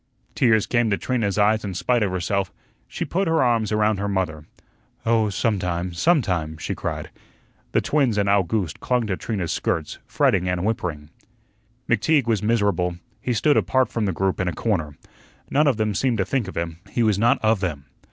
[0.33, 2.51] Tears came to Trina's eyes in spite of herself.
[2.87, 4.47] She put her arms around her mother.
[5.05, 7.11] "Oh, sometime, sometime," she cried.
[7.73, 11.11] The twins and Owgooste clung to Trina's skirts, fretting and whimpering.
[11.87, 12.97] McTeague was miserable.
[13.21, 14.97] He stood apart from the group, in a corner.
[15.51, 17.85] None of them seemed to think of him; he was not of them.